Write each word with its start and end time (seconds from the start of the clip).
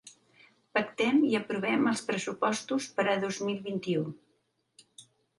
Pactem 0.77 1.17
i 1.31 1.35
aprovem 1.39 1.89
els 1.91 2.01
pressupostos 2.07 2.87
per 2.95 3.05
a 3.11 3.13
dos 3.25 3.37
mil 3.49 3.59
vint-i-u. 3.67 4.07